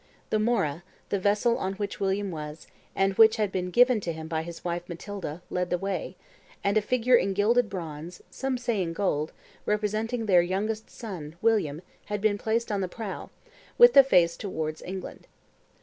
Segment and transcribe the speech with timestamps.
[0.31, 2.65] The Mora, the vessel on which William was,
[2.95, 6.17] and which had been given to him by his wife, Matilda, led the way;
[6.63, 9.31] and a figure in gilded bronze, some say in gold,
[9.67, 13.29] representing their youngest son, William, had been placed on the prow,
[13.77, 15.27] with the face towards England.